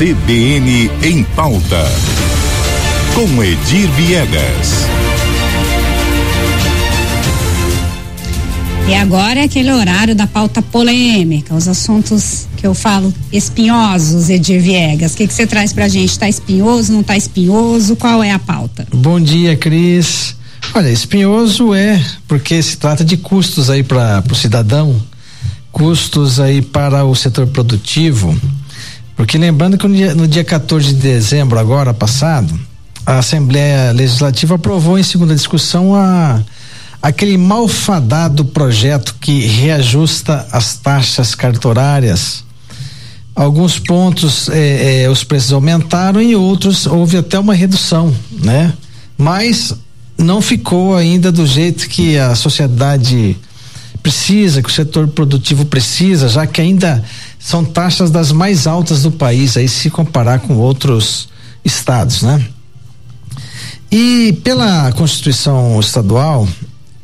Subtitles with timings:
[0.00, 1.84] CBN em pauta.
[3.14, 4.86] Com Edir Viegas.
[8.88, 14.62] E agora é aquele horário da pauta polêmica, os assuntos que eu falo espinhosos, Edir
[14.62, 15.12] Viegas.
[15.12, 16.18] O que, que você traz pra gente?
[16.18, 17.94] Tá espinhoso, não tá espinhoso?
[17.94, 18.86] Qual é a pauta?
[18.90, 20.34] Bom dia, Cris.
[20.72, 24.98] Olha, espinhoso é porque se trata de custos aí para o cidadão,
[25.70, 28.34] custos aí para o setor produtivo.
[29.20, 32.58] Porque lembrando que no dia, no dia 14 de dezembro, agora passado,
[33.04, 36.42] a Assembleia Legislativa aprovou em segunda discussão a
[37.02, 42.42] aquele malfadado projeto que reajusta as taxas cartorárias.
[43.34, 48.72] Alguns pontos eh, eh, os preços aumentaram e outros houve até uma redução, né?
[49.18, 49.74] Mas
[50.16, 53.36] não ficou ainda do jeito que a sociedade
[54.02, 57.04] precisa, que o setor produtivo precisa, já que ainda
[57.40, 61.30] são taxas das mais altas do país, aí se comparar com outros
[61.64, 62.44] estados, né?
[63.90, 66.46] E pela Constituição Estadual,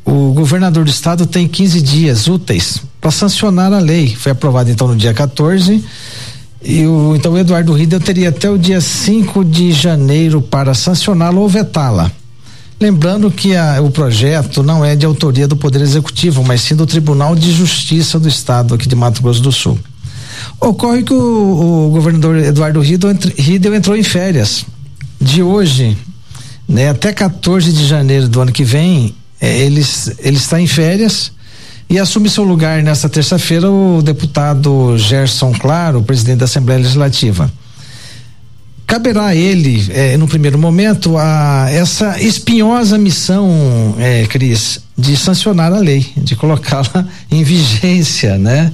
[0.04, 4.14] o governador do estado tem 15 dias úteis para sancionar a lei.
[4.14, 5.82] Foi aprovada então no dia 14.
[6.62, 11.40] E o, então o Eduardo Riedel teria até o dia 5 de janeiro para sancioná-la
[11.40, 12.12] ou vetá-la.
[12.78, 16.86] Lembrando que a, o projeto não é de autoria do Poder Executivo, mas sim do
[16.86, 19.78] Tribunal de Justiça do Estado aqui de Mato Grosso do Sul.
[20.60, 24.64] Ocorre que o, o governador Eduardo Riedel entrou em férias.
[25.20, 25.96] De hoje,
[26.68, 29.84] né, até 14 de janeiro do ano que vem, é, ele,
[30.18, 31.32] ele está em férias
[31.88, 37.50] e assume seu lugar nesta terça-feira o deputado Gerson Claro, presidente da Assembleia Legislativa.
[38.86, 45.72] Caberá a ele, é, no primeiro momento, a essa espinhosa missão, é, Cris, de sancionar
[45.72, 48.72] a lei, de colocá-la em vigência, né?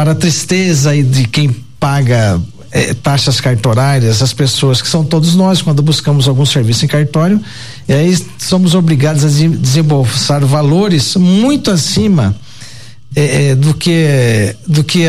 [0.00, 2.40] Para a tristeza de quem paga
[2.72, 7.38] eh, taxas cartorárias, as pessoas que são todos nós, quando buscamos algum serviço em cartório,
[7.86, 12.34] e aí somos obrigados a desembolsar valores muito acima
[13.14, 15.02] eh, do que do que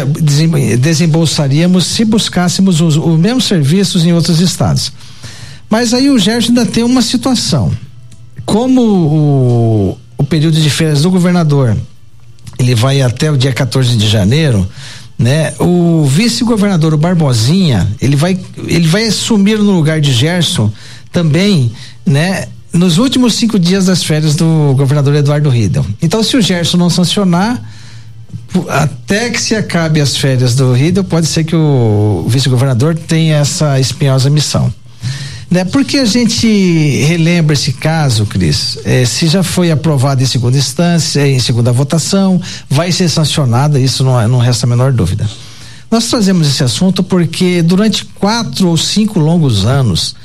[0.78, 4.92] desembolsaríamos se buscássemos os, os mesmos serviços em outros estados.
[5.70, 7.72] Mas aí o Gerson ainda tem uma situação.
[8.46, 11.78] Como o, o período de férias do governador
[12.62, 14.68] ele vai até o dia 14 de janeiro,
[15.18, 15.54] né?
[15.60, 20.72] O vice-governador Barbosinha, ele vai ele vai assumir no lugar de Gerson
[21.12, 21.72] também,
[22.06, 22.46] né?
[22.74, 25.86] Nos últimos cinco dias das férias do governador Eduardo Riedel.
[26.02, 27.62] Então, se o Gerson não sancionar,
[28.70, 33.78] até que se acabe as férias do Riedel, pode ser que o vice-governador tenha essa
[33.78, 34.74] espinhosa missão.
[35.52, 35.66] Né?
[35.66, 36.48] Porque a gente
[37.04, 42.42] relembra esse caso, Cris, eh, se já foi aprovado em segunda instância, em segunda votação,
[42.70, 45.30] vai ser sancionada, isso não, não resta a menor dúvida.
[45.92, 50.16] Nós trazemos esse assunto porque durante quatro ou cinco longos anos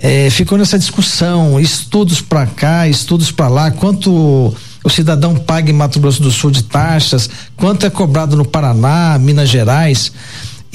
[0.00, 4.54] eh, ficou nessa discussão, estudos para cá, estudos para lá, quanto
[4.84, 9.18] o cidadão paga em Mato Grosso do Sul de taxas, quanto é cobrado no Paraná,
[9.18, 10.12] Minas Gerais.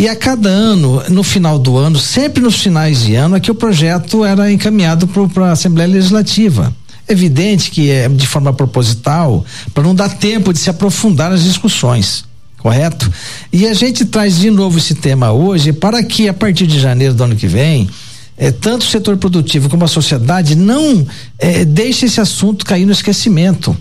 [0.02, 3.52] E a cada ano, no final do ano, sempre nos finais de ano, é que
[3.52, 6.76] o projeto era encaminhado para a Assembleia Legislativa.
[7.08, 9.46] Evidente que é de forma proposital,
[9.76, 12.26] para não dar tempo de se aprofundar nas discussões,
[12.58, 13.14] correto?
[13.54, 17.14] E a gente traz de novo esse tema hoje para que a partir de janeiro
[17.14, 17.88] do ano que vem,
[18.36, 21.06] é tanto o setor produtivo como a sociedade não
[21.38, 23.78] é, deixe esse assunto cair no esquecimento.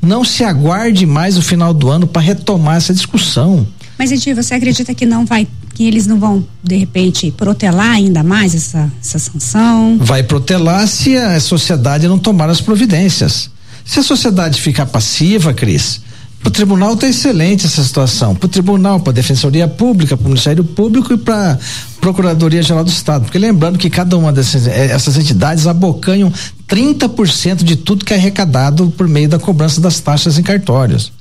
[0.00, 3.66] Não se aguarde mais o final do ano para retomar essa discussão.
[3.98, 8.22] Mas Edir, você acredita que não vai, que eles não vão de repente protelar ainda
[8.22, 9.98] mais essa, essa sanção?
[9.98, 13.50] Vai protelar se a sociedade não tomar as providências.
[13.84, 16.00] Se a sociedade ficar passiva, Cris,
[16.44, 18.34] o tribunal está excelente essa situação.
[18.34, 21.58] Para o tribunal, para a Defensoria Pública, para o Ministério Público e para a
[22.00, 23.24] Procuradoria Geral do Estado.
[23.24, 26.32] Porque lembrando que cada uma dessas eh, essas entidades abocanham
[26.68, 31.12] 30% de tudo que é arrecadado por meio da cobrança das taxas em cartórios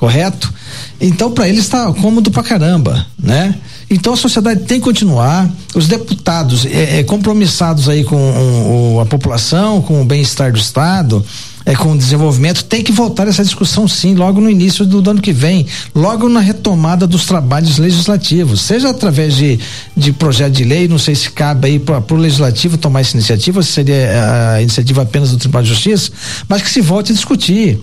[0.00, 0.50] correto?
[0.98, 3.54] Então, para eles está cômodo pra caramba, né?
[3.90, 9.04] Então a sociedade tem que continuar, os deputados é, é compromissados aí com um, a
[9.04, 11.24] população, com o bem-estar do Estado,
[11.66, 15.10] é, com o desenvolvimento, tem que voltar essa discussão sim, logo no início do, do
[15.10, 19.58] ano que vem, logo na retomada dos trabalhos legislativos, seja através de,
[19.96, 23.60] de projeto de lei, não sei se cabe aí para o legislativo tomar essa iniciativa,
[23.60, 26.12] se seria a iniciativa apenas do Tribunal de Justiça,
[26.48, 27.80] mas que se volte a discutir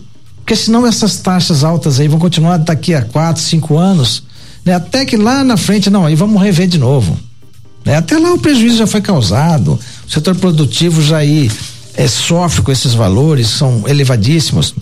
[0.47, 4.23] porque senão essas taxas altas aí vão continuar daqui a quatro, cinco anos,
[4.63, 4.75] né?
[4.75, 7.19] Até que lá na frente, não, aí vamos rever de novo.
[7.83, 7.97] Né?
[7.97, 9.77] Até lá o prejuízo já foi causado,
[10.07, 11.51] o setor produtivo já aí
[11.95, 14.73] é, sofre com esses valores, são elevadíssimos.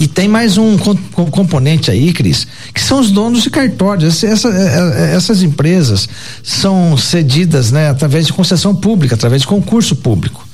[0.00, 4.24] E tem mais um componente aí, Cris, que são os donos de cartórios.
[4.24, 6.08] Essa, é, é, essas empresas
[6.42, 10.48] são cedidas, né, através de concessão pública, através de concurso público,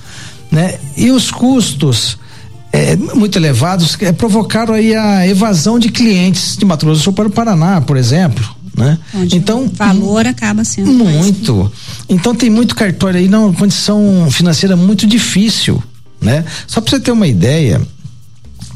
[0.51, 0.81] né?
[0.97, 2.19] E os custos
[2.75, 7.13] é, muito elevados é, provocaram aí a evasão de clientes de Mato Grosso do Sul
[7.13, 8.45] para o Paraná, por exemplo.
[8.77, 8.99] Né?
[9.15, 11.55] Onde então o valor acaba sendo muito.
[11.55, 11.71] Mais...
[12.09, 15.81] Então tem muito cartório aí numa condição financeira muito difícil,
[16.21, 16.45] né?
[16.67, 17.81] Só para você ter uma ideia,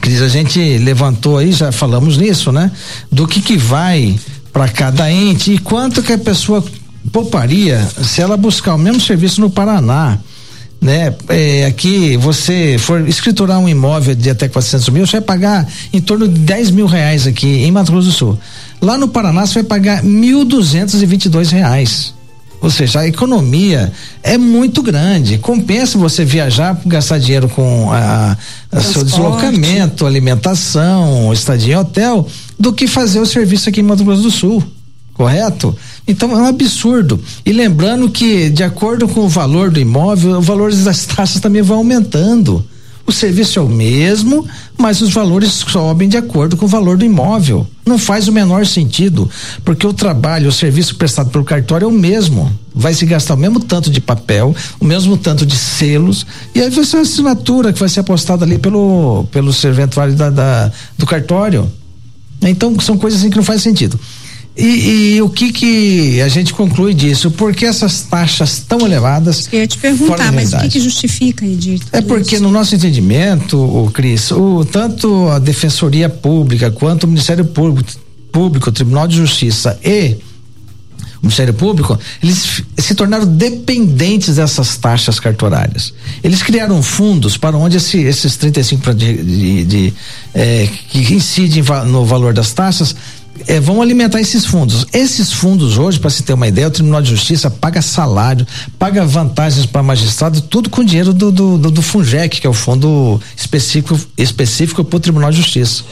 [0.00, 2.70] Cris, a gente levantou aí, já falamos nisso, né?
[3.10, 4.16] Do que que vai
[4.52, 6.64] para cada ente e quanto que a pessoa
[7.10, 10.16] pouparia se ela buscar o mesmo serviço no Paraná
[10.80, 11.14] né?
[11.28, 16.00] É, aqui você for escriturar um imóvel de até 400 mil, você vai pagar em
[16.00, 18.38] torno de 10 mil reais aqui em Mato Grosso do Sul.
[18.80, 22.14] Lá no Paraná você vai pagar 1.222 reais.
[22.60, 23.92] Ou seja, a economia
[24.22, 25.38] é muito grande.
[25.38, 28.36] Compensa você viajar, gastar dinheiro com a,
[28.72, 32.26] a seu deslocamento, alimentação, estadia em hotel,
[32.58, 34.64] do que fazer o serviço aqui em Mato Grosso do Sul.
[35.14, 35.76] Correto?
[36.08, 37.20] Então é um absurdo.
[37.44, 41.60] E lembrando que, de acordo com o valor do imóvel, o valor das taxas também
[41.60, 42.64] vão aumentando.
[43.08, 44.46] O serviço é o mesmo,
[44.76, 47.66] mas os valores sobem de acordo com o valor do imóvel.
[47.86, 49.30] Não faz o menor sentido,
[49.64, 52.52] porque o trabalho, o serviço prestado pelo cartório é o mesmo.
[52.74, 56.68] Vai se gastar o mesmo tanto de papel, o mesmo tanto de selos, e aí
[56.68, 61.06] vai ser a assinatura que vai ser apostada ali pelo, pelo serventuário da, da do
[61.06, 61.70] cartório.
[62.42, 63.98] Então, são coisas assim que não faz sentido.
[64.58, 67.30] E, e, o que que a gente conclui disso?
[67.30, 69.48] Por que essas taxas tão elevadas?
[69.52, 71.86] Eu ia te perguntar, mas o que, que justifica, Edito?
[71.92, 72.42] É porque isso?
[72.42, 77.88] no nosso entendimento, o Cris, o, tanto a Defensoria Pública quanto o Ministério Público,
[78.32, 80.16] Público, o Tribunal de Justiça e
[81.22, 85.94] o Ministério Público, eles se tornaram dependentes dessas taxas cartorárias.
[86.22, 89.94] Eles criaram fundos para onde esse, esses 35% de, de, de
[90.34, 92.94] é, que incidem no valor das taxas
[93.46, 94.86] é, vão alimentar esses fundos.
[94.92, 98.46] Esses fundos hoje, para se ter uma ideia, o Tribunal de Justiça paga salário,
[98.78, 102.54] paga vantagens para magistrado, tudo com dinheiro do, do, do, do Funjec, que é o
[102.54, 105.84] fundo específico específico para o Tribunal de Justiça.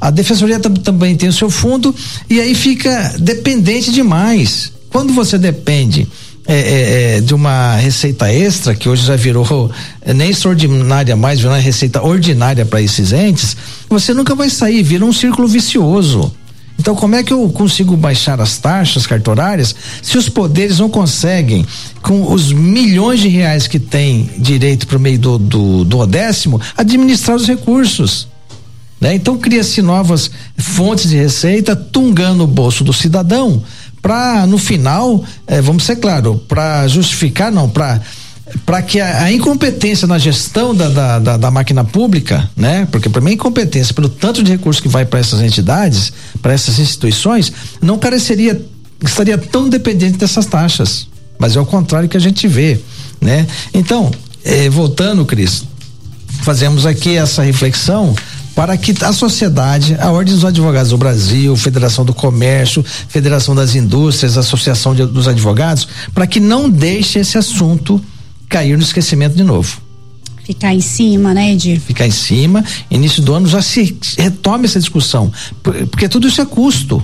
[0.00, 1.94] A Defensoria também tem o seu fundo
[2.28, 4.72] e aí fica dependente demais.
[4.90, 6.06] Quando você depende
[6.46, 9.70] é, é, é, de uma receita extra, que hoje já virou
[10.02, 13.56] é, nem extraordinária mais, virou uma receita ordinária para esses entes,
[13.88, 16.32] você nunca vai sair, vira um círculo vicioso.
[16.80, 21.66] Então, como é que eu consigo baixar as taxas cartorárias se os poderes não conseguem,
[22.00, 27.36] com os milhões de reais que tem direito por meio do, do, do décimo, administrar
[27.36, 28.26] os recursos?
[28.98, 29.14] Né?
[29.14, 33.62] Então, cria-se novas fontes de receita, tungando o bolso do cidadão,
[34.00, 38.00] para no final, eh, vamos ser claro, para justificar, não, para
[38.64, 42.86] para que a, a, incompetência na gestão da, da, da, da máquina pública, né?
[42.90, 46.78] Porque para mim incompetência pelo tanto de recursos que vai para essas entidades, para essas
[46.78, 48.60] instituições, não careceria,
[49.04, 51.06] estaria tão dependente dessas taxas.
[51.38, 52.78] Mas é o contrário que a gente vê,
[53.20, 53.46] né?
[53.72, 54.10] Então,
[54.44, 55.64] eh, voltando, Cris,
[56.42, 58.14] fazemos aqui essa reflexão
[58.54, 63.74] para que a sociedade, a Ordem dos Advogados do Brasil, Federação do Comércio, Federação das
[63.74, 68.00] Indústrias, Associação de, dos Advogados, para que não deixe esse assunto
[68.50, 69.80] cair no esquecimento de novo.
[70.44, 71.80] Ficar em cima, né, Edir?
[71.80, 75.32] Ficar em cima, início do ano já se retome essa discussão,
[75.62, 77.02] porque tudo isso é custo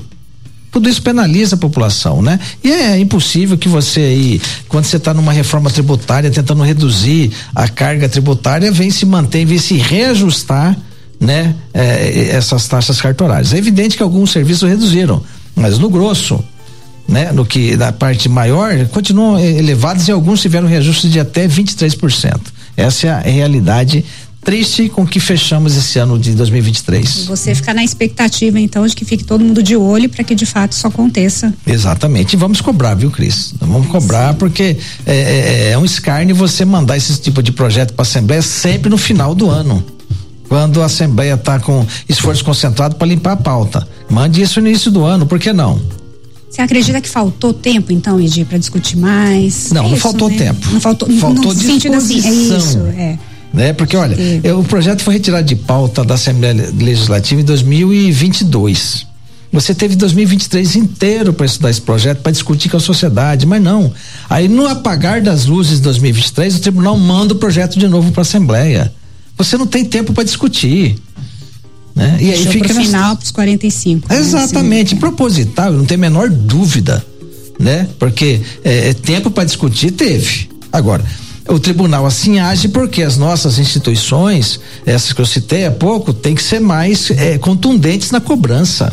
[0.76, 2.38] tudo isso penaliza a população, né?
[2.62, 7.66] E é impossível que você aí, quando você está numa reforma tributária, tentando reduzir a
[7.66, 10.76] carga tributária, vem se manter, vem se reajustar,
[11.18, 11.54] né?
[11.72, 13.54] Eh, essas taxas cartorárias.
[13.54, 15.22] É evidente que alguns serviços reduziram,
[15.54, 16.44] mas no grosso,
[17.08, 22.40] né, no que da parte maior, continuam elevados e alguns tiveram reajustes de até 23%.
[22.76, 24.04] Essa é a realidade
[24.46, 27.24] triste com que fechamos esse ano de 2023.
[27.26, 30.46] Você ficar na expectativa então de que fique todo mundo de olho para que de
[30.46, 31.52] fato isso aconteça.
[31.66, 32.34] Exatamente.
[32.34, 33.54] E vamos cobrar, viu, Cris?
[33.58, 34.38] Vamos cobrar Sim.
[34.38, 38.40] porque é, é, é um escárnio você mandar esse tipo de projeto para a Assembleia
[38.40, 39.84] sempre no final do ano
[40.48, 43.88] quando a Assembleia está com esforço concentrado para limpar a pauta.
[44.08, 45.80] Mande isso no início do ano, por que não?
[46.56, 49.70] Você acredita que faltou tempo, então, Edir, para discutir mais?
[49.72, 50.38] Não, é não isso, faltou né?
[50.38, 50.66] tempo.
[50.72, 53.18] Não faltou, faltou no sentido assim, é isso, é.
[53.52, 53.72] Né?
[53.74, 59.06] Porque, olha, é, o projeto foi retirado de pauta da Assembleia Legislativa em 2022.
[59.52, 63.92] Você teve 2023 inteiro para estudar esse projeto, para discutir com a sociedade, mas não.
[64.28, 68.22] Aí, no apagar das luzes de 2023, o tribunal manda o projeto de novo para
[68.22, 68.94] a Assembleia.
[69.36, 70.96] Você não tem tempo para discutir.
[71.96, 72.18] Né?
[72.20, 74.12] E aí fica no final para os 45.
[74.12, 74.20] Né?
[74.20, 75.00] Exatamente, né?
[75.00, 77.04] proposital, não tem a menor dúvida,
[77.58, 77.88] né?
[77.98, 80.50] Porque é, é tempo para discutir teve.
[80.70, 81.02] Agora,
[81.48, 86.34] o tribunal assim age porque as nossas instituições, essas que eu citei há pouco, tem
[86.34, 88.92] que ser mais é, contundentes na cobrança.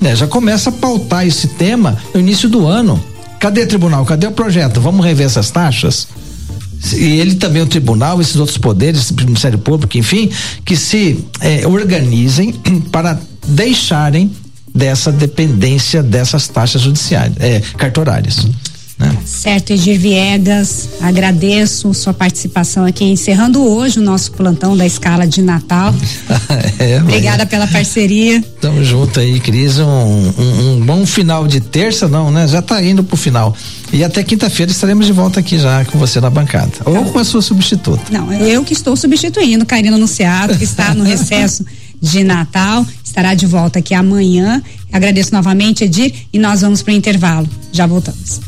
[0.00, 0.16] Né?
[0.16, 3.02] Já começa a pautar esse tema no início do ano.
[3.38, 4.06] Cadê tribunal?
[4.06, 4.80] Cadê o projeto?
[4.80, 6.08] Vamos rever essas taxas?
[6.94, 10.30] E ele também, o tribunal, esses outros poderes, o Ministério Público, enfim,
[10.64, 12.52] que se eh, organizem
[12.92, 14.30] para deixarem
[14.74, 18.46] dessa dependência dessas taxas judiciárias, eh, cartorárias.
[18.98, 19.16] Né?
[19.24, 25.40] Certo, Edir Viegas, agradeço sua participação aqui, encerrando hoje o nosso plantão da escala de
[25.40, 25.94] Natal.
[26.80, 28.42] é, Obrigada pela parceria.
[28.60, 29.78] Tamo junto aí, Cris.
[29.78, 32.48] Um, um, um, bom final de terça, não, né?
[32.48, 33.54] Já tá indo pro final.
[33.92, 36.72] E até quinta-feira estaremos de volta aqui já com você na bancada.
[36.84, 37.10] Ou tá.
[37.10, 38.02] com a sua substituta.
[38.10, 41.64] Não, eu que estou substituindo, Karina Anunciado, que está no recesso
[42.00, 44.60] de Natal, estará de volta aqui amanhã.
[44.92, 47.48] Agradeço novamente, Edir, e nós vamos para o intervalo.
[47.72, 48.47] Já voltamos.